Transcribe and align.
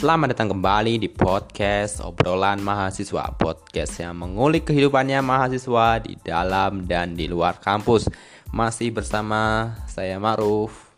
Selamat 0.00 0.32
datang 0.32 0.56
kembali 0.56 0.96
di 0.96 1.12
podcast 1.12 2.00
obrolan 2.00 2.64
mahasiswa. 2.64 3.36
Podcast 3.36 4.00
yang 4.00 4.16
mengulik 4.16 4.72
kehidupannya 4.72 5.20
mahasiswa 5.20 6.00
di 6.00 6.16
dalam 6.24 6.88
dan 6.88 7.12
di 7.12 7.28
luar 7.28 7.60
kampus. 7.60 8.08
Masih 8.48 8.96
bersama 8.96 9.76
saya 9.84 10.16
Maruf 10.16 10.96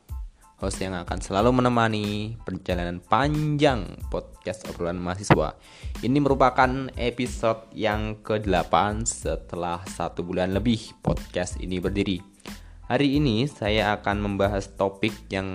Host 0.62 0.79
yang 0.79 0.95
akan 0.95 1.19
selalu 1.19 1.51
menemani 1.51 2.39
perjalanan 2.46 3.03
panjang 3.03 3.91
podcast 4.07 4.71
obrolan 4.71 5.03
mahasiswa. 5.03 5.59
Ini 5.98 6.23
merupakan 6.23 6.71
episode 6.95 7.75
yang 7.75 8.23
ke-8 8.23 9.03
setelah 9.03 9.82
satu 9.82 10.23
bulan 10.23 10.55
lebih 10.55 10.95
podcast 11.03 11.59
ini 11.59 11.82
berdiri. 11.82 12.23
Hari 12.87 13.19
ini 13.19 13.50
saya 13.50 13.99
akan 13.99 14.31
membahas 14.31 14.71
topik 14.79 15.27
yang 15.27 15.50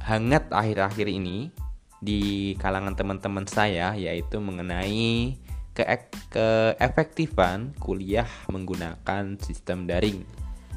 hangat 0.00 0.48
akhir-akhir 0.48 1.12
ini 1.12 1.63
di 2.04 2.52
kalangan 2.60 2.92
teman-teman 2.92 3.48
saya 3.48 3.96
yaitu 3.96 4.36
mengenai 4.36 5.40
ke 5.74 5.82
keefektifan 6.30 7.74
kuliah 7.80 8.28
menggunakan 8.52 9.40
sistem 9.42 9.90
daring 9.90 10.22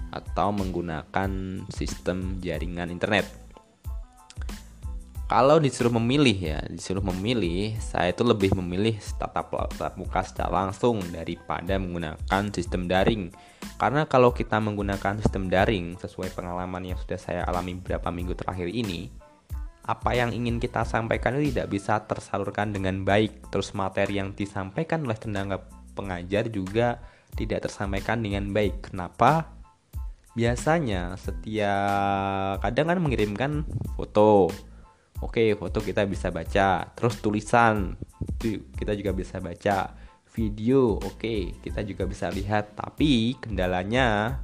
atau 0.09 0.50
menggunakan 0.55 1.62
sistem 1.70 2.40
jaringan 2.41 2.90
internet. 2.90 3.27
Kalau 5.27 5.59
disuruh 5.59 5.91
memilih 5.91 6.40
ya, 6.40 6.59
disuruh 6.72 7.03
memilih, 7.03 7.75
saya 7.84 8.16
itu 8.16 8.23
lebih 8.23 8.55
memilih 8.55 8.95
tatap, 9.20 9.52
tatap 9.52 10.00
muka 10.00 10.23
secara 10.23 10.64
langsung 10.64 11.03
daripada 11.12 11.75
menggunakan 11.75 12.44
sistem 12.55 12.88
daring. 12.88 13.36
Karena 13.75 14.08
kalau 14.08 14.31
kita 14.31 14.55
menggunakan 14.64 15.20
sistem 15.20 15.52
daring 15.52 16.00
sesuai 16.00 16.31
pengalaman 16.31 16.95
yang 16.95 16.98
sudah 17.03 17.20
saya 17.20 17.44
alami 17.44 17.75
beberapa 17.75 18.08
minggu 18.08 18.39
terakhir 18.39 18.72
ini, 18.72 19.11
apa 19.88 20.11
yang 20.11 20.35
ingin 20.35 20.59
kita 20.59 20.83
sampaikan 20.83 21.39
itu 21.39 21.55
tidak 21.55 21.71
bisa 21.71 22.03
tersalurkan 22.03 22.75
dengan 22.75 23.07
baik. 23.07 23.47
Terus 23.47 23.71
materi 23.71 24.19
yang 24.19 24.35
disampaikan 24.35 25.07
oleh 25.07 25.16
tenaga 25.16 25.63
pengajar 25.95 26.52
juga 26.52 26.99
tidak 27.39 27.71
tersampaikan 27.71 28.19
dengan 28.19 28.52
baik. 28.52 28.91
Kenapa? 28.91 29.55
Biasanya 30.35 31.15
setiap 31.15 32.59
kadang 32.61 32.91
kan 32.91 32.99
mengirimkan 32.99 33.63
foto. 33.95 34.52
Oke, 35.23 35.58
foto 35.58 35.81
kita 35.81 36.05
bisa 36.05 36.30
baca. 36.30 36.91
Terus 36.93 37.15
tulisan 37.23 37.95
kita 38.77 38.91
juga 38.93 39.15
bisa 39.15 39.39
baca. 39.39 39.95
Video, 40.38 41.02
oke, 41.02 41.63
kita 41.65 41.81
juga 41.81 42.05
bisa 42.05 42.30
lihat. 42.30 42.77
Tapi 42.77 43.39
kendalanya 43.41 44.38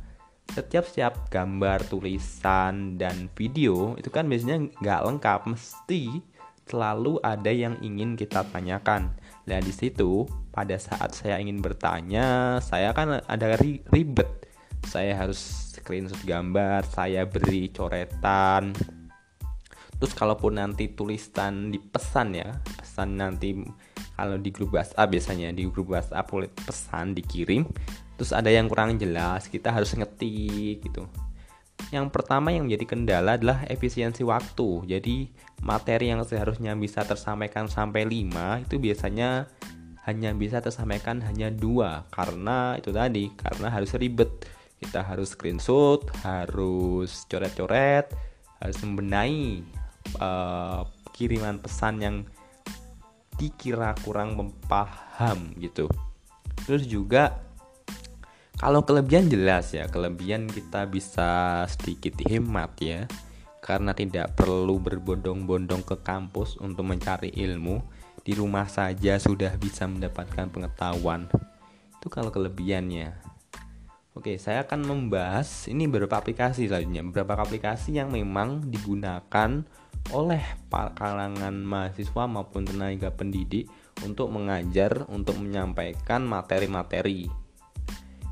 setiap 0.54 0.86
setiap 0.86 1.14
gambar, 1.34 1.82
tulisan, 1.90 2.96
dan 2.96 3.28
video 3.34 3.98
itu 3.98 4.14
kan 4.14 4.30
biasanya 4.30 4.70
nggak 4.78 5.02
lengkap, 5.10 5.40
mesti 5.50 6.22
selalu 6.70 7.18
ada 7.26 7.50
yang 7.50 7.76
ingin 7.82 8.14
kita 8.14 8.46
tanyakan. 8.54 9.12
Dan 9.44 9.66
di 9.66 9.74
situ 9.74 10.30
pada 10.54 10.78
saat 10.78 11.18
saya 11.18 11.42
ingin 11.42 11.60
bertanya, 11.60 12.58
saya 12.62 12.94
kan 12.94 13.20
ada 13.26 13.58
ribet. 13.90 14.30
Saya 14.86 15.18
harus 15.18 15.74
screenshot 15.74 16.20
gambar, 16.24 16.86
saya 16.86 17.26
beri 17.26 17.74
coretan. 17.74 18.78
Terus 19.98 20.14
kalaupun 20.14 20.60
nanti 20.60 20.92
tulisan 20.92 21.72
di 21.72 21.80
pesan 21.80 22.36
ya, 22.36 22.52
pesan 22.78 23.18
nanti 23.18 23.56
kalau 24.14 24.38
di 24.38 24.54
grup 24.54 24.78
WhatsApp 24.78 25.10
biasanya 25.10 25.50
di 25.56 25.66
grup 25.66 25.90
WhatsApp 25.90 26.30
pesan 26.68 27.18
dikirim 27.18 27.66
terus 28.18 28.32
ada 28.32 28.50
yang 28.50 28.70
kurang 28.70 28.98
jelas 29.02 29.50
kita 29.50 29.74
harus 29.74 29.94
ngetik 29.94 30.84
gitu. 30.86 31.06
Yang 31.90 32.10
pertama 32.10 32.54
yang 32.54 32.66
menjadi 32.70 32.86
kendala 32.96 33.38
adalah 33.38 33.66
efisiensi 33.70 34.26
waktu. 34.26 34.88
Jadi 34.88 35.30
materi 35.62 36.10
yang 36.10 36.26
seharusnya 36.26 36.74
bisa 36.78 37.06
tersampaikan 37.06 37.70
sampai 37.70 38.06
5 38.06 38.66
itu 38.66 38.76
biasanya 38.82 39.50
hanya 40.06 40.32
bisa 40.36 40.58
tersampaikan 40.62 41.22
hanya 41.22 41.54
dua. 41.54 42.08
Karena 42.10 42.78
itu 42.78 42.90
tadi 42.90 43.30
karena 43.34 43.70
harus 43.70 43.94
ribet. 43.98 44.30
Kita 44.82 45.00
harus 45.00 45.32
screenshot 45.32 46.04
harus 46.28 47.24
coret-coret 47.32 48.12
harus 48.60 48.78
membenahi 48.84 49.64
uh, 50.20 50.84
kiriman 51.16 51.60
pesan 51.60 52.00
yang 52.00 52.16
dikira 53.36 53.96
kurang 54.04 54.40
mempaham 54.40 55.56
gitu. 55.60 55.88
Terus 56.64 56.88
juga 56.88 57.44
kalau 58.64 58.88
kelebihan 58.88 59.28
jelas 59.28 59.76
ya, 59.76 59.92
kelebihan 59.92 60.48
kita 60.48 60.88
bisa 60.88 61.64
sedikit 61.68 62.16
hemat 62.24 62.72
ya. 62.80 63.04
Karena 63.60 63.92
tidak 63.92 64.40
perlu 64.40 64.80
berbondong-bondong 64.80 65.84
ke 65.84 66.00
kampus 66.00 66.56
untuk 66.64 66.88
mencari 66.88 67.28
ilmu, 67.36 67.84
di 68.24 68.32
rumah 68.32 68.72
saja 68.72 69.20
sudah 69.20 69.52
bisa 69.60 69.84
mendapatkan 69.84 70.48
pengetahuan. 70.48 71.28
Itu 72.00 72.08
kalau 72.08 72.32
kelebihannya. 72.32 73.12
Oke, 74.16 74.40
saya 74.40 74.64
akan 74.64 74.88
membahas 74.88 75.68
ini 75.68 75.84
beberapa 75.92 76.24
aplikasi 76.24 76.72
selanjutnya, 76.72 77.04
beberapa 77.04 77.36
aplikasi 77.44 78.00
yang 78.00 78.16
memang 78.16 78.72
digunakan 78.72 79.68
oleh 80.16 80.44
kalangan 80.72 81.56
mahasiswa 81.68 82.24
maupun 82.32 82.64
tenaga 82.64 83.12
pendidik 83.12 83.68
untuk 84.08 84.32
mengajar, 84.32 85.04
untuk 85.12 85.36
menyampaikan 85.36 86.24
materi-materi 86.24 87.43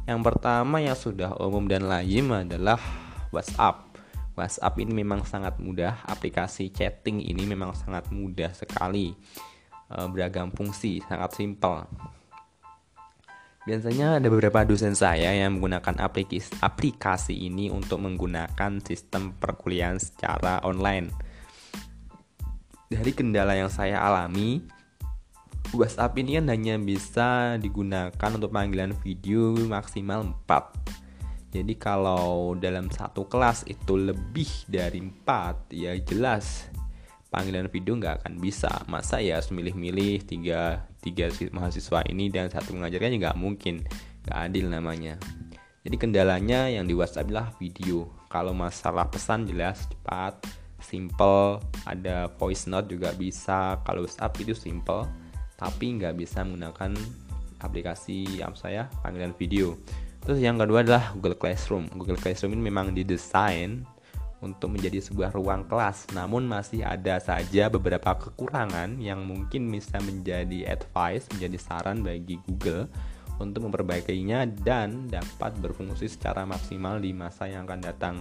yang 0.09 0.21
pertama 0.25 0.81
yang 0.81 0.97
sudah 0.97 1.37
umum 1.37 1.69
dan 1.69 1.85
lazim 1.85 2.33
adalah 2.33 2.81
WhatsApp. 3.29 3.93
WhatsApp 4.33 4.79
ini 4.81 5.03
memang 5.03 5.27
sangat 5.27 5.59
mudah, 5.61 6.01
aplikasi 6.07 6.73
chatting 6.73 7.21
ini 7.21 7.45
memang 7.45 7.75
sangat 7.77 8.09
mudah 8.09 8.49
sekali. 8.55 9.13
E, 9.91 9.95
beragam 10.09 10.49
fungsi, 10.49 11.03
sangat 11.05 11.35
simpel. 11.37 11.85
Biasanya 13.61 14.17
ada 14.17 14.27
beberapa 14.33 14.65
dosen 14.65 14.97
saya 14.97 15.37
yang 15.37 15.61
menggunakan 15.61 16.01
aplikasi, 16.01 16.49
aplikasi 16.65 17.35
ini 17.45 17.69
untuk 17.69 18.01
menggunakan 18.01 18.81
sistem 18.81 19.37
perkuliahan 19.37 20.01
secara 20.01 20.65
online. 20.65 21.13
Dari 22.89 23.11
kendala 23.13 23.53
yang 23.53 23.69
saya 23.69 24.01
alami, 24.01 24.65
WhatsApp 25.71 26.19
ini 26.19 26.35
kan 26.35 26.51
hanya 26.51 26.75
bisa 26.75 27.55
digunakan 27.55 28.31
untuk 28.35 28.51
panggilan 28.51 28.91
video 28.99 29.55
maksimal 29.67 30.27
4 30.47 31.01
jadi 31.51 31.73
kalau 31.75 32.55
dalam 32.55 32.87
satu 32.87 33.27
kelas 33.27 33.67
itu 33.67 33.99
lebih 33.99 34.47
dari 34.71 35.03
4 35.03 35.75
ya 35.75 35.91
jelas 35.99 36.71
panggilan 37.31 37.71
video 37.71 37.99
nggak 37.99 38.23
akan 38.23 38.39
bisa. 38.39 38.71
Masa 38.87 39.23
ya 39.23 39.39
harus 39.39 39.49
milih-milih 39.51 40.27
tiga, 40.27 40.87
tiga 41.03 41.27
mahasiswa 41.51 42.03
ini 42.07 42.27
dan 42.31 42.51
satu 42.51 42.71
mengajarkan 42.75 43.19
nggak 43.19 43.39
mungkin. 43.39 43.83
Nggak 44.27 44.37
adil 44.37 44.65
namanya. 44.71 45.15
Jadi 45.81 45.95
kendalanya 45.97 46.69
yang 46.69 46.87
di 46.87 46.93
WhatsApp 46.93 47.27
adalah 47.27 47.51
video. 47.57 48.07
Kalau 48.31 48.55
masalah 48.55 49.11
pesan 49.11 49.43
jelas 49.43 49.91
cepat 49.91 50.39
simple. 50.79 51.59
Ada 51.83 52.31
voice 52.39 52.69
note 52.71 52.95
juga 52.95 53.11
bisa. 53.11 53.75
Kalau 53.83 54.07
WhatsApp 54.07 54.39
itu 54.39 54.55
simple 54.55 55.03
tapi 55.61 56.01
nggak 56.01 56.17
bisa 56.17 56.41
menggunakan 56.41 56.97
aplikasi 57.61 58.41
yang 58.41 58.57
saya 58.57 58.89
panggilan 59.05 59.37
video. 59.37 59.77
Terus 60.25 60.41
yang 60.41 60.57
kedua 60.57 60.81
adalah 60.81 61.13
Google 61.13 61.37
Classroom. 61.37 61.85
Google 61.93 62.17
Classroom 62.17 62.57
ini 62.57 62.73
memang 62.73 62.97
didesain 62.97 63.85
untuk 64.41 64.73
menjadi 64.73 64.97
sebuah 64.97 65.37
ruang 65.37 65.69
kelas, 65.69 66.09
namun 66.17 66.49
masih 66.49 66.81
ada 66.81 67.21
saja 67.21 67.69
beberapa 67.69 68.17
kekurangan 68.17 68.97
yang 68.97 69.21
mungkin 69.21 69.69
bisa 69.69 70.01
menjadi 70.01 70.65
advice, 70.65 71.29
menjadi 71.29 71.57
saran 71.61 72.01
bagi 72.01 72.41
Google 72.49 72.89
untuk 73.37 73.69
memperbaikinya 73.69 74.49
dan 74.65 75.09
dapat 75.09 75.57
berfungsi 75.61 76.09
secara 76.09 76.45
maksimal 76.45 76.97
di 76.97 77.13
masa 77.13 77.49
yang 77.49 77.69
akan 77.69 77.81
datang 77.81 78.15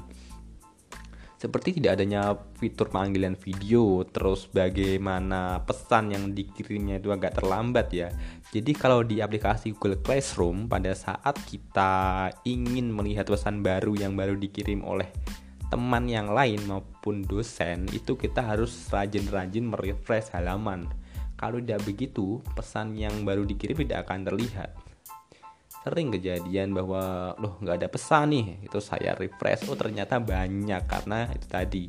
seperti 1.41 1.81
tidak 1.81 1.97
adanya 1.97 2.37
fitur 2.61 2.93
panggilan 2.93 3.33
video 3.33 4.05
terus 4.05 4.45
bagaimana 4.53 5.65
pesan 5.65 6.13
yang 6.13 6.37
dikirimnya 6.37 7.01
itu 7.01 7.09
agak 7.09 7.41
terlambat 7.41 7.89
ya. 7.97 8.13
Jadi 8.53 8.77
kalau 8.77 9.01
di 9.01 9.25
aplikasi 9.25 9.73
Google 9.73 10.05
Classroom 10.05 10.69
pada 10.69 10.93
saat 10.93 11.41
kita 11.49 12.29
ingin 12.45 12.93
melihat 12.93 13.25
pesan 13.25 13.65
baru 13.65 13.97
yang 13.97 14.21
baru 14.21 14.37
dikirim 14.37 14.85
oleh 14.85 15.09
teman 15.73 16.05
yang 16.13 16.29
lain 16.29 16.61
maupun 16.69 17.25
dosen 17.25 17.89
itu 17.89 18.21
kita 18.21 18.45
harus 18.45 18.93
rajin-rajin 18.93 19.65
merefresh 19.65 20.37
halaman. 20.37 20.93
Kalau 21.41 21.57
tidak 21.57 21.89
begitu 21.89 22.45
pesan 22.53 22.93
yang 23.01 23.25
baru 23.25 23.49
dikirim 23.49 23.81
tidak 23.81 24.05
akan 24.05 24.29
terlihat 24.29 24.90
sering 25.81 26.13
kejadian 26.13 26.77
bahwa 26.77 27.33
loh 27.41 27.57
nggak 27.61 27.77
ada 27.81 27.89
pesan 27.89 28.33
nih. 28.33 28.47
Itu 28.65 28.79
saya 28.81 29.17
refresh 29.17 29.69
oh 29.69 29.77
ternyata 29.77 30.21
banyak. 30.21 30.83
Karena 30.87 31.29
itu 31.33 31.47
tadi 31.49 31.85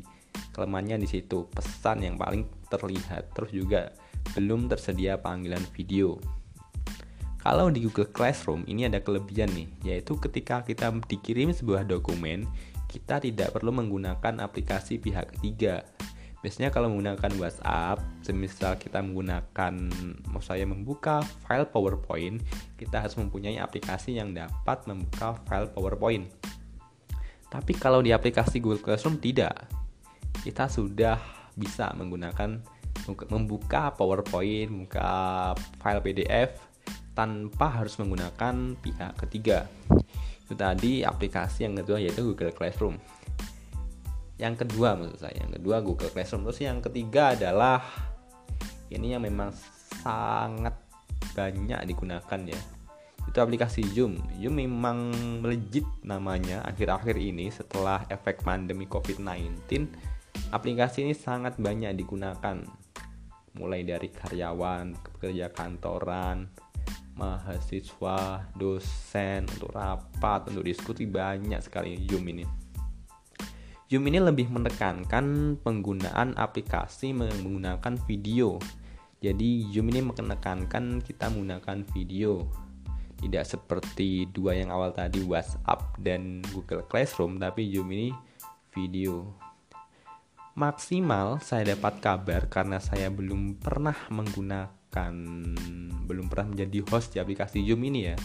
kelemahannya 0.52 1.00
di 1.00 1.08
situ 1.08 1.48
pesan 1.52 2.04
yang 2.04 2.16
paling 2.16 2.48
terlihat. 2.72 3.32
Terus 3.36 3.50
juga 3.52 3.92
belum 4.32 4.70
tersedia 4.70 5.20
panggilan 5.20 5.62
video. 5.76 6.16
Kalau 7.42 7.74
di 7.74 7.82
Google 7.82 8.06
Classroom 8.14 8.62
ini 8.70 8.86
ada 8.86 9.02
kelebihan 9.02 9.50
nih 9.50 9.68
yaitu 9.82 10.14
ketika 10.14 10.62
kita 10.62 10.94
dikirim 11.10 11.50
sebuah 11.50 11.82
dokumen 11.82 12.46
kita 12.86 13.18
tidak 13.18 13.56
perlu 13.56 13.74
menggunakan 13.74 14.38
aplikasi 14.44 15.02
pihak 15.02 15.34
ketiga 15.34 15.82
Biasanya 16.42 16.74
kalau 16.74 16.90
menggunakan 16.90 17.38
WhatsApp, 17.38 18.02
semisal 18.26 18.74
kita 18.74 18.98
menggunakan, 18.98 19.74
mau 20.26 20.42
saya 20.42 20.66
membuka 20.66 21.22
file 21.46 21.70
PowerPoint, 21.70 22.42
kita 22.74 22.98
harus 22.98 23.14
mempunyai 23.14 23.62
aplikasi 23.62 24.18
yang 24.18 24.34
dapat 24.34 24.82
membuka 24.90 25.38
file 25.46 25.70
PowerPoint. 25.70 26.26
Tapi 27.46 27.72
kalau 27.78 28.02
di 28.02 28.10
aplikasi 28.10 28.58
Google 28.58 28.82
Classroom 28.82 29.22
tidak. 29.22 29.70
Kita 30.42 30.66
sudah 30.66 31.22
bisa 31.54 31.94
menggunakan 31.94 32.58
membuka 33.30 33.94
PowerPoint, 33.94 34.66
membuka 34.66 35.06
file 35.78 36.02
PDF 36.02 36.58
tanpa 37.14 37.70
harus 37.78 37.94
menggunakan 38.02 38.74
pihak 38.82 39.14
ketiga. 39.22 39.70
Itu 40.42 40.58
tadi 40.58 41.06
aplikasi 41.06 41.70
yang 41.70 41.78
kedua 41.78 42.02
yaitu 42.02 42.26
Google 42.26 42.50
Classroom 42.50 42.98
yang 44.42 44.58
kedua 44.58 44.98
maksud 44.98 45.22
saya 45.22 45.38
yang 45.38 45.54
kedua 45.54 45.78
Google 45.78 46.10
Classroom. 46.10 46.42
Terus 46.50 46.60
yang 46.66 46.82
ketiga 46.82 47.38
adalah 47.38 47.78
ini 48.90 49.14
yang 49.14 49.22
memang 49.22 49.54
sangat 50.02 50.74
banyak 51.38 51.78
digunakan 51.86 52.40
ya. 52.42 52.60
Itu 53.22 53.38
aplikasi 53.38 53.86
Zoom. 53.94 54.18
Zoom 54.42 54.58
memang 54.58 55.14
melejit 55.38 55.86
namanya 56.02 56.66
akhir-akhir 56.66 57.14
ini 57.14 57.54
setelah 57.54 58.02
efek 58.10 58.42
pandemi 58.42 58.90
COVID-19 58.90 59.62
aplikasi 60.50 61.06
ini 61.06 61.14
sangat 61.14 61.56
banyak 61.62 61.94
digunakan. 61.94 62.58
Mulai 63.52 63.84
dari 63.86 64.08
karyawan, 64.10 64.96
pekerja 64.96 65.52
kantoran, 65.54 66.50
mahasiswa, 67.20 68.48
dosen, 68.56 69.44
untuk 69.44 69.76
rapat, 69.76 70.48
untuk 70.50 70.64
diskusi 70.64 71.04
banyak 71.04 71.60
sekali 71.60 72.00
Zoom 72.08 72.26
ini. 72.32 72.61
Zoom 73.92 74.08
ini 74.08 74.24
lebih 74.24 74.48
menekankan 74.48 75.60
penggunaan 75.60 76.32
aplikasi 76.40 77.12
menggunakan 77.12 78.00
video. 78.08 78.56
Jadi 79.20 79.68
Zoom 79.68 79.92
ini 79.92 80.00
menekankan 80.00 81.04
kita 81.04 81.28
menggunakan 81.28 81.84
video. 81.92 82.48
Tidak 83.20 83.44
seperti 83.44 84.32
dua 84.32 84.56
yang 84.56 84.72
awal 84.72 84.96
tadi 84.96 85.20
WhatsApp 85.20 86.00
dan 86.00 86.40
Google 86.56 86.88
Classroom, 86.88 87.36
tapi 87.36 87.68
Zoom 87.68 87.92
ini 87.92 88.16
video. 88.72 89.28
Maksimal 90.56 91.44
saya 91.44 91.76
dapat 91.76 92.00
kabar 92.00 92.48
karena 92.48 92.80
saya 92.80 93.12
belum 93.12 93.60
pernah 93.60 94.08
menggunakan 94.08 95.12
belum 96.08 96.32
pernah 96.32 96.48
menjadi 96.48 96.80
host 96.88 97.12
di 97.12 97.20
aplikasi 97.20 97.60
Zoom 97.68 97.84
ini 97.84 98.08
ya 98.08 98.16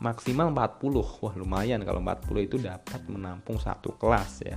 maksimal 0.00 0.48
40 0.48 1.20
wah 1.20 1.34
lumayan 1.36 1.84
kalau 1.84 2.00
40 2.00 2.48
itu 2.48 2.56
dapat 2.56 3.04
menampung 3.06 3.60
satu 3.60 3.94
kelas 4.00 4.32
ya. 4.42 4.56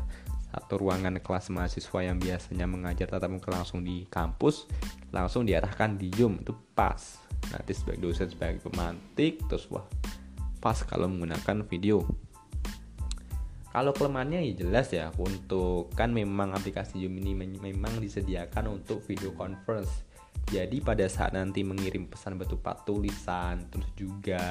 Satu 0.53 0.79
ruangan 0.79 1.19
kelas 1.19 1.51
mahasiswa 1.51 1.99
yang 1.99 2.17
biasanya 2.21 2.69
mengajar 2.69 3.09
tatap 3.09 3.27
muka 3.27 3.49
langsung 3.51 3.83
di 3.83 4.07
kampus 4.07 4.69
langsung 5.11 5.43
diarahkan 5.43 5.99
di 5.99 6.07
Zoom. 6.15 6.39
Itu 6.39 6.55
pas. 6.71 7.19
Nanti 7.51 7.75
sebagai 7.75 8.07
dosen 8.07 8.31
sebagai 8.31 8.63
pemantik 8.63 9.43
terus 9.51 9.67
wah 9.67 9.83
pas 10.63 10.79
kalau 10.87 11.11
menggunakan 11.11 11.67
video. 11.67 12.07
Kalau 13.73 13.89
kelemahannya 13.91 14.45
ya 14.47 14.53
jelas 14.63 14.93
ya 14.93 15.09
untuk 15.17 15.91
kan 15.97 16.13
memang 16.13 16.55
aplikasi 16.55 17.03
Zoom 17.03 17.19
ini 17.19 17.35
memang 17.35 17.99
disediakan 17.99 18.79
untuk 18.79 19.03
video 19.03 19.35
conference. 19.35 20.07
Jadi 20.47 20.79
pada 20.79 21.03
saat 21.09 21.35
nanti 21.35 21.65
mengirim 21.65 22.07
pesan 22.07 22.37
berupa 22.37 22.77
tulisan 22.85 23.67
terus 23.73 23.89
juga 23.97 24.45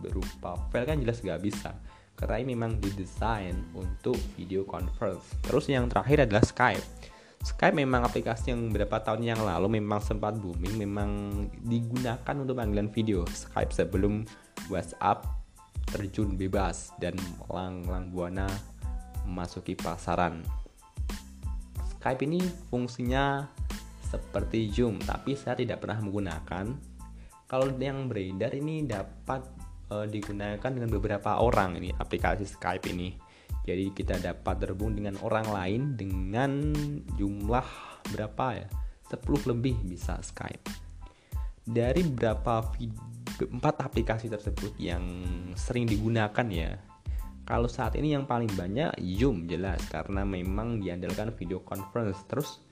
berupa 0.00 0.56
file 0.70 0.86
kan 0.86 0.98
jelas 1.00 1.20
gak 1.24 1.40
bisa. 1.42 1.72
Karena 2.16 2.40
ini 2.40 2.56
memang 2.56 2.80
didesain 2.80 3.56
untuk 3.76 4.16
video 4.40 4.64
conference. 4.64 5.36
Terus 5.44 5.68
yang 5.68 5.92
terakhir 5.92 6.24
adalah 6.24 6.44
Skype. 6.44 6.84
Skype 7.44 7.76
memang 7.76 8.08
aplikasi 8.08 8.56
yang 8.56 8.72
beberapa 8.72 8.98
tahun 9.04 9.22
yang 9.22 9.40
lalu 9.44 9.78
memang 9.78 10.00
sempat 10.00 10.34
booming 10.40 10.80
memang 10.80 11.10
digunakan 11.62 12.34
untuk 12.34 12.56
panggilan 12.56 12.88
video. 12.88 13.22
Skype 13.28 13.70
sebelum 13.70 14.24
WhatsApp 14.72 15.28
terjun 15.86 16.34
bebas 16.34 16.90
dan 16.98 17.14
lang-lang 17.52 18.10
buana 18.10 18.48
memasuki 19.28 19.76
pasaran. 19.76 20.42
Skype 21.96 22.22
ini 22.24 22.42
fungsinya 22.72 23.46
seperti 24.06 24.70
Zoom 24.70 24.98
tapi 25.02 25.36
saya 25.36 25.58
tidak 25.58 25.84
pernah 25.84 26.00
menggunakan. 26.02 26.66
Kalau 27.46 27.70
yang 27.78 28.10
beredar 28.10 28.58
ini 28.58 28.82
dapat 28.82 29.46
uh, 29.90 30.06
digunakan 30.06 30.70
dengan 30.70 30.90
beberapa 30.90 31.38
orang 31.38 31.78
ini 31.78 31.90
aplikasi 31.94 32.46
Skype 32.46 32.86
ini. 32.90 33.14
Jadi 33.66 33.90
kita 33.90 34.22
dapat 34.22 34.62
terhubung 34.62 34.94
dengan 34.94 35.18
orang 35.26 35.50
lain 35.50 35.82
dengan 35.98 36.70
jumlah 37.18 37.66
berapa 38.14 38.46
ya? 38.54 38.68
10 39.10 39.50
lebih 39.50 39.74
bisa 39.86 40.18
Skype. 40.22 40.62
Dari 41.66 42.06
berapa 42.06 42.62
empat 43.42 43.82
aplikasi 43.82 44.30
tersebut 44.30 44.78
yang 44.78 45.02
sering 45.58 45.90
digunakan 45.90 46.46
ya. 46.46 46.78
Kalau 47.46 47.70
saat 47.70 47.94
ini 47.94 48.14
yang 48.14 48.26
paling 48.26 48.50
banyak 48.54 48.98
Zoom 49.18 49.46
jelas 49.46 49.78
karena 49.90 50.26
memang 50.26 50.82
diandalkan 50.82 51.30
video 51.34 51.62
conference. 51.62 52.22
Terus 52.26 52.62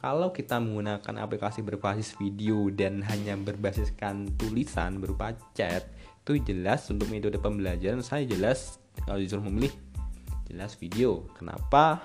kalau 0.00 0.32
kita 0.32 0.60
menggunakan 0.60 1.20
aplikasi 1.20 1.60
berbasis 1.60 2.16
video 2.16 2.68
dan 2.72 3.04
hanya 3.04 3.36
berbasiskan 3.36 4.32
tulisan 4.36 5.00
berupa 5.00 5.36
chat, 5.52 5.88
itu 6.24 6.40
jelas 6.40 6.88
untuk 6.88 7.12
metode 7.12 7.36
pembelajaran 7.36 8.00
saya 8.00 8.24
jelas 8.24 8.80
kalau 9.04 9.20
disuruh 9.20 9.44
memilih 9.44 9.76
jelas 10.48 10.72
video. 10.80 11.28
Kenapa? 11.36 12.00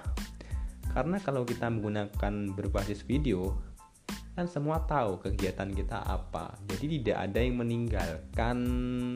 Karena 0.91 1.23
kalau 1.23 1.47
kita 1.47 1.71
menggunakan 1.71 2.51
berbasis 2.51 3.07
video 3.07 3.55
kan 4.35 4.51
semua 4.51 4.83
tahu 4.83 5.23
kegiatan 5.23 5.71
kita 5.71 6.03
apa. 6.03 6.59
Jadi 6.67 6.99
tidak 6.99 7.31
ada 7.31 7.39
yang 7.39 7.63
meninggalkan 7.63 8.57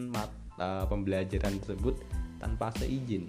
mata 0.07 0.87
pembelajaran 0.87 1.59
tersebut 1.59 1.99
tanpa 2.39 2.71
seizin. 2.79 3.27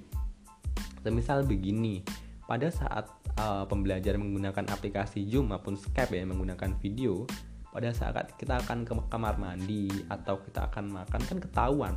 Semisal 1.03 1.43
begini 1.43 2.07
pada 2.47 2.71
saat 2.71 3.11
uh, 3.35 3.67
pembelajaran 3.67 4.23
menggunakan 4.23 4.71
aplikasi 4.71 5.27
Zoom 5.27 5.51
maupun 5.51 5.75
Skype 5.75 6.15
ya 6.15 6.23
menggunakan 6.23 6.79
video 6.79 7.27
pada 7.75 7.91
saat 7.91 8.39
kita 8.39 8.63
akan 8.63 8.87
ke 8.87 8.95
kamar 9.11 9.35
mandi 9.35 9.91
atau 10.07 10.39
kita 10.39 10.71
akan 10.71 10.95
makan 10.95 11.21
kan 11.27 11.39
ketahuan 11.43 11.95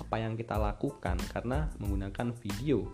apa 0.00 0.16
yang 0.16 0.32
kita 0.40 0.56
lakukan 0.56 1.20
karena 1.28 1.68
menggunakan 1.76 2.32
video. 2.40 2.88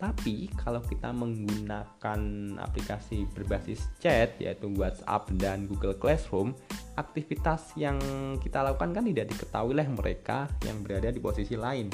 Tapi 0.00 0.48
kalau 0.56 0.80
kita 0.80 1.12
menggunakan 1.12 2.20
aplikasi 2.56 3.28
berbasis 3.36 3.84
chat 4.00 4.32
yaitu 4.40 4.72
WhatsApp 4.72 5.28
dan 5.36 5.68
Google 5.68 5.92
Classroom, 5.98 6.56
aktivitas 6.96 7.76
yang 7.76 8.00
kita 8.40 8.64
lakukan 8.64 8.96
kan 8.96 9.04
tidak 9.04 9.28
diketahui 9.28 9.76
oleh 9.76 9.84
mereka 9.92 10.48
yang 10.64 10.80
berada 10.80 11.12
di 11.12 11.20
posisi 11.20 11.52
lain. 11.52 11.92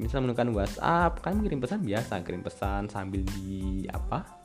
Misal 0.00 0.24
menggunakan 0.24 0.56
WhatsApp 0.56 1.20
kan 1.20 1.36
kirim 1.44 1.60
pesan 1.60 1.84
biasa, 1.84 2.24
kirim 2.24 2.40
pesan 2.40 2.88
sambil 2.88 3.20
di 3.36 3.84
apa? 3.92 4.43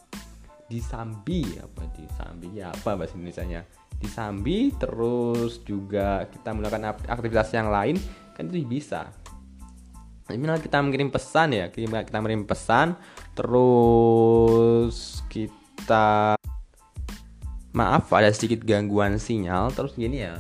Disambi 0.70 1.44
apa 1.58 1.84
disambi? 1.98 2.62
Ya 2.62 2.70
apa 2.70 2.94
bahasa 2.94 3.18
Indonesia-nya? 3.18 3.66
disambi 4.00 4.72
terus 4.80 5.60
juga 5.68 6.24
kita 6.32 6.56
melakukan 6.56 6.96
aktivitas 7.06 7.52
yang 7.52 7.68
lain 7.68 8.00
kan 8.34 8.48
itu 8.48 8.64
bisa. 8.64 9.12
Misal 10.32 10.62
kita 10.62 10.80
mengirim 10.80 11.12
pesan 11.12 11.52
ya 11.52 11.68
kita 11.74 12.18
mengirim 12.22 12.48
pesan 12.48 12.96
terus 13.36 15.26
kita 15.28 16.38
maaf 17.74 18.08
ada 18.14 18.32
sedikit 18.32 18.64
gangguan 18.64 19.20
sinyal 19.20 19.76
terus 19.76 20.00
gini 20.00 20.24
ya. 20.24 20.40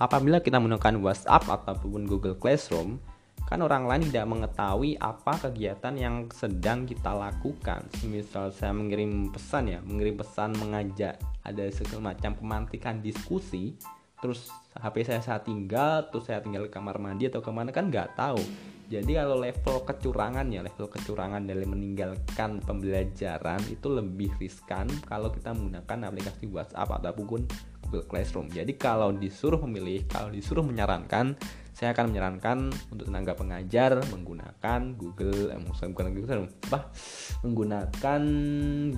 Apabila 0.00 0.40
kita 0.40 0.56
menggunakan 0.56 0.96
WhatsApp 1.02 1.44
ataupun 1.44 2.08
Google 2.08 2.38
Classroom 2.38 3.02
kan 3.50 3.66
orang 3.66 3.90
lain 3.90 4.06
tidak 4.06 4.30
mengetahui 4.30 4.94
apa 5.02 5.50
kegiatan 5.50 5.94
yang 5.98 6.30
sedang 6.30 6.86
kita 6.86 7.10
lakukan. 7.10 7.82
Misal 8.06 8.54
saya 8.54 8.70
mengirim 8.70 9.34
pesan 9.34 9.66
ya 9.66 9.82
mengirim 9.82 10.22
pesan 10.22 10.54
mengajak. 10.54 11.18
Ada 11.42 11.66
semacam 11.74 12.38
pemantikan 12.38 13.02
diskusi 13.02 13.74
terus 14.22 14.54
HP 14.78 15.02
saya 15.02 15.18
saat 15.18 15.50
tinggal 15.50 16.06
terus 16.14 16.30
saya 16.30 16.38
tinggal 16.38 16.70
ke 16.70 16.78
kamar 16.78 17.02
mandi 17.02 17.26
atau 17.26 17.42
ke 17.42 17.50
mana 17.50 17.74
kan 17.74 17.90
nggak 17.90 18.14
tahu. 18.14 18.38
Jadi 18.90 19.18
kalau 19.18 19.38
level 19.38 19.76
kecurangannya 19.86 20.66
level 20.66 20.86
kecurangan 20.90 21.42
dalam 21.46 21.74
meninggalkan 21.74 22.58
pembelajaran 22.62 23.62
itu 23.70 23.86
lebih 23.86 24.30
riskan 24.38 24.86
kalau 25.06 25.30
kita 25.30 25.54
menggunakan 25.54 26.10
aplikasi 26.10 26.50
WhatsApp 26.50 26.98
ataupun 27.02 27.46
Google 27.86 28.06
Classroom. 28.06 28.46
Jadi 28.50 28.78
kalau 28.78 29.10
disuruh 29.10 29.58
memilih 29.66 30.06
kalau 30.06 30.30
disuruh 30.30 30.62
menyarankan 30.62 31.34
saya 31.74 31.96
akan 31.96 32.12
menyarankan 32.12 32.58
untuk 32.92 33.08
tenaga 33.08 33.32
pengajar 33.38 34.02
menggunakan 34.10 34.80
Google 34.98 35.54
eh, 35.54 35.60
bukan 35.62 36.08
Google 36.12 36.50
apa? 36.68 36.90
Menggunakan 37.46 38.22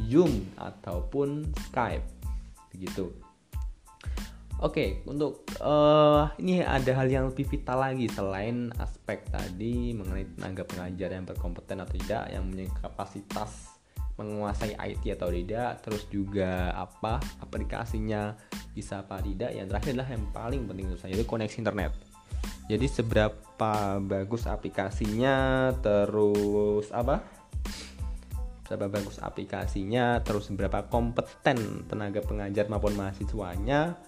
Zoom 0.08 0.32
ataupun 0.58 1.52
Skype. 1.70 2.06
Begitu. 2.72 3.32
Oke, 4.62 5.02
untuk 5.10 5.42
uh, 5.58 6.30
ini 6.38 6.62
ada 6.62 6.94
hal 6.94 7.10
yang 7.10 7.24
lebih 7.34 7.50
vital 7.50 7.82
lagi 7.82 8.06
selain 8.06 8.70
aspek 8.78 9.26
tadi 9.26 9.90
mengenai 9.90 10.38
tenaga 10.38 10.62
pengajar 10.62 11.18
yang 11.18 11.26
berkompeten 11.26 11.82
atau 11.82 11.90
tidak, 11.98 12.30
yang 12.30 12.46
punya 12.46 12.70
kapasitas 12.78 13.74
menguasai 14.14 14.78
IT 14.78 15.18
atau 15.18 15.34
tidak 15.34 15.82
terus 15.82 16.04
juga 16.06 16.70
apa 16.78 17.18
aplikasinya 17.42 18.38
bisa 18.70 19.02
apa 19.02 19.18
tidak. 19.18 19.50
Yang 19.50 19.66
terakhir 19.74 19.90
adalah 19.98 20.10
yang 20.14 20.24
paling 20.30 20.62
penting 20.70 20.86
untuk 20.94 21.00
saya 21.02 21.18
itu 21.18 21.26
koneksi 21.26 21.58
internet 21.58 22.11
jadi 22.72 22.86
seberapa 22.88 24.00
bagus 24.00 24.48
aplikasinya 24.48 25.68
terus 25.84 26.88
apa? 26.94 27.20
Seberapa 28.64 28.96
bagus 28.96 29.20
aplikasinya 29.20 30.22
terus 30.24 30.48
seberapa 30.48 30.86
kompeten 30.88 31.84
tenaga 31.84 32.24
pengajar 32.24 32.70
maupun 32.72 32.96
mahasiswanya. 32.96 33.98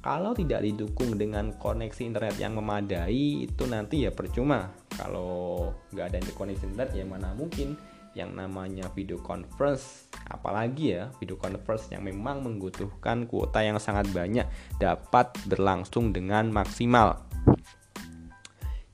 Kalau 0.00 0.36
tidak 0.36 0.64
didukung 0.64 1.16
dengan 1.16 1.56
koneksi 1.56 2.00
internet 2.04 2.36
yang 2.36 2.56
memadai 2.56 3.48
itu 3.48 3.64
nanti 3.68 4.04
ya 4.04 4.12
percuma. 4.12 4.72
Kalau 4.88 5.72
nggak 5.92 6.06
ada 6.12 6.18
koneksi 6.32 6.64
internet 6.70 6.96
ya 6.96 7.04
mana 7.04 7.36
mungkin? 7.36 7.76
Yang 8.14 8.30
namanya 8.40 8.86
video 8.94 9.18
conference 9.20 10.06
apalagi 10.30 10.96
ya 10.96 11.12
video 11.20 11.36
conference 11.36 11.92
yang 11.92 12.06
memang 12.06 12.40
membutuhkan 12.40 13.28
kuota 13.28 13.60
yang 13.60 13.76
sangat 13.76 14.08
banyak 14.14 14.48
dapat 14.80 15.34
berlangsung 15.44 16.14
dengan 16.14 16.48
maksimal 16.48 17.23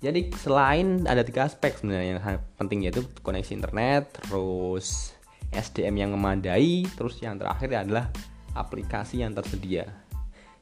jadi 0.01 0.33
selain 0.37 1.05
ada 1.05 1.21
tiga 1.21 1.45
aspek 1.47 1.77
sebenarnya 1.77 2.17
yang 2.17 2.41
penting 2.57 2.89
yaitu 2.89 3.05
koneksi 3.21 3.53
internet 3.57 4.17
terus 4.17 5.17
SDM 5.53 6.09
yang 6.09 6.11
memadai 6.17 6.89
terus 6.97 7.21
yang 7.21 7.37
terakhir 7.37 7.87
adalah 7.87 8.09
aplikasi 8.57 9.21
yang 9.21 9.37
tersedia 9.37 9.87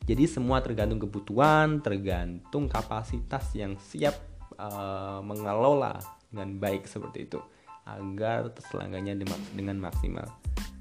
jadi 0.08 0.24
semua 0.24 0.64
tergantung 0.64 1.04
kebutuhan, 1.04 1.84
tergantung 1.84 2.64
kapasitas 2.64 3.52
yang 3.52 3.76
siap 3.76 4.16
uh, 4.56 5.20
mengelola 5.20 6.00
dengan 6.32 6.56
baik 6.56 6.88
seperti 6.88 7.28
itu 7.28 7.36
agar 7.84 8.48
terselenggaranya 8.56 9.20
dengan 9.52 9.76
maksimal. 9.76 10.24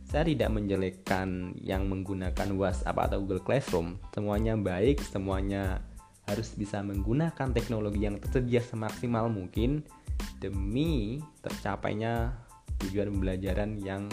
Saya 0.08 0.24
tidak 0.24 0.48
menjelekkan 0.56 1.60
yang 1.60 1.92
menggunakan 1.92 2.56
WhatsApp 2.56 3.12
atau 3.12 3.20
Google 3.20 3.44
Classroom. 3.44 4.00
Semuanya 4.16 4.56
baik, 4.56 5.04
semuanya 5.04 5.84
harus 6.27 6.51
bisa 6.53 6.84
menggunakan 6.84 7.55
teknologi 7.55 8.03
yang 8.03 8.19
tersedia 8.19 8.60
semaksimal 8.60 9.31
mungkin 9.31 9.81
demi 10.43 11.24
tercapainya 11.39 12.36
tujuan 12.84 13.10
pembelajaran 13.15 13.79
yang 13.81 14.05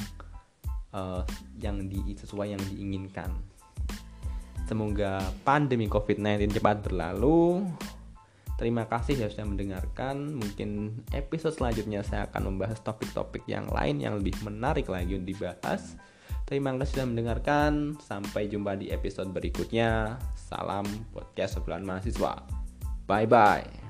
uh, 0.94 1.26
yang 1.58 1.90
di 1.90 2.14
sesuai 2.16 2.54
yang 2.54 2.62
diinginkan. 2.72 3.34
Semoga 4.64 5.20
pandemi 5.44 5.90
COVID-19 5.90 6.56
cepat 6.56 6.80
berlalu. 6.80 7.68
Terima 8.54 8.86
kasih 8.88 9.18
ya 9.18 9.28
sudah 9.28 9.44
mendengarkan. 9.50 10.40
Mungkin 10.40 11.02
episode 11.12 11.58
selanjutnya 11.58 12.00
saya 12.06 12.30
akan 12.30 12.54
membahas 12.54 12.80
topik-topik 12.80 13.44
yang 13.44 13.68
lain 13.68 14.00
yang 14.00 14.16
lebih 14.16 14.32
menarik 14.40 14.88
lagi 14.88 15.18
untuk 15.18 15.36
dibahas. 15.36 15.98
Terima 16.44 16.76
kasih 16.76 17.00
sudah 17.00 17.08
mendengarkan. 17.08 17.72
Sampai 18.00 18.52
jumpa 18.52 18.76
di 18.76 18.92
episode 18.92 19.32
berikutnya. 19.32 20.20
Salam 20.36 20.84
podcast 21.10 21.56
sebulan 21.56 21.84
mahasiswa. 21.84 22.44
Bye 23.08 23.28
bye. 23.28 23.83